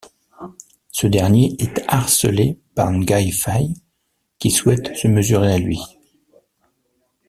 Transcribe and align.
Ce 0.89 1.05
dernier 1.05 1.55
est 1.59 1.79
harcelé 1.87 2.57
par 2.73 2.89
Ngai 2.91 3.29
Fai 3.31 3.67
qui 4.39 4.49
souhaite 4.49 4.95
se 4.95 5.07
mesurer 5.07 5.53
à 5.53 5.59
lui. 5.59 5.77